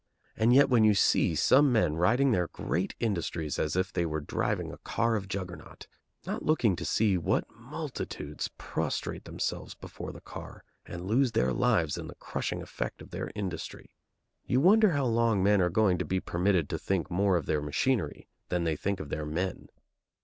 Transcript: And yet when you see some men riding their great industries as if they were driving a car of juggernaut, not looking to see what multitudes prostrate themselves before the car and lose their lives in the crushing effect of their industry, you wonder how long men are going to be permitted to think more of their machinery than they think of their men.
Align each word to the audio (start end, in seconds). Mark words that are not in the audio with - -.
And 0.35 0.51
yet 0.51 0.67
when 0.67 0.83
you 0.83 0.95
see 0.95 1.35
some 1.35 1.71
men 1.71 1.95
riding 1.95 2.31
their 2.31 2.47
great 2.47 2.95
industries 2.99 3.59
as 3.59 3.75
if 3.75 3.93
they 3.93 4.03
were 4.03 4.19
driving 4.19 4.71
a 4.71 4.79
car 4.79 5.15
of 5.15 5.27
juggernaut, 5.27 5.85
not 6.25 6.41
looking 6.43 6.75
to 6.77 6.85
see 6.85 7.19
what 7.19 7.47
multitudes 7.51 8.49
prostrate 8.57 9.25
themselves 9.25 9.75
before 9.75 10.11
the 10.11 10.19
car 10.19 10.63
and 10.87 11.05
lose 11.05 11.33
their 11.33 11.53
lives 11.53 11.99
in 11.99 12.07
the 12.07 12.15
crushing 12.15 12.63
effect 12.63 12.99
of 12.99 13.11
their 13.11 13.29
industry, 13.35 13.91
you 14.43 14.59
wonder 14.59 14.89
how 14.89 15.05
long 15.05 15.43
men 15.43 15.61
are 15.61 15.69
going 15.69 15.99
to 15.99 16.03
be 16.05 16.19
permitted 16.19 16.67
to 16.69 16.79
think 16.79 17.11
more 17.11 17.37
of 17.37 17.45
their 17.45 17.61
machinery 17.61 18.27
than 18.49 18.63
they 18.63 18.75
think 18.75 18.99
of 18.99 19.09
their 19.09 19.27
men. 19.27 19.67